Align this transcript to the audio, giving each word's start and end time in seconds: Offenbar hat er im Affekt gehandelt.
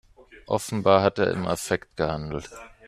Offenbar 0.47 1.03
hat 1.03 1.19
er 1.19 1.29
im 1.29 1.45
Affekt 1.45 1.95
gehandelt. 1.95 2.49